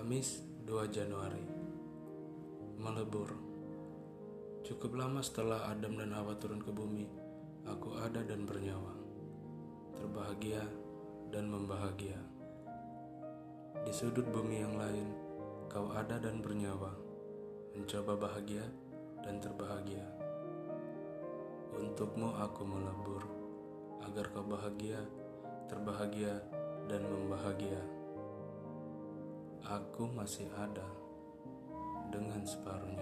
Kamis 0.00 0.40
2 0.64 0.88
Januari. 0.88 1.44
Melebur. 2.80 3.36
Cukup 4.64 4.96
lama 4.96 5.20
setelah 5.20 5.68
Adam 5.68 6.00
dan 6.00 6.16
Hawa 6.16 6.40
turun 6.40 6.56
ke 6.56 6.72
bumi 6.72 7.04
Aku 7.68 8.00
ada 8.00 8.24
dan 8.24 8.48
bernyawa. 8.48 8.96
Terbahagia 9.92 10.64
dan 11.28 11.52
membahagia. 11.52 12.16
Di 13.84 13.92
sudut 13.92 14.24
bumi 14.24 14.64
yang 14.64 14.80
lain 14.80 15.12
Kau 15.68 15.92
ada 15.92 16.16
dan 16.16 16.40
bernyawa. 16.40 16.96
Mencoba 17.76 18.16
bahagia 18.16 18.64
dan 19.20 19.36
terbahagia. 19.36 20.08
Untukmu 21.76 22.40
aku 22.40 22.64
melebur 22.64 23.20
Agar 24.08 24.32
kau 24.32 24.48
bahagia, 24.48 25.04
terbahagia, 25.68 26.40
dan 26.88 27.04
membahagia 27.04 27.99
aku 29.70 30.10
masih 30.10 30.50
ada 30.58 30.82
dengan 32.10 32.42
separuh 32.42 32.90
nyawa. 32.90 32.99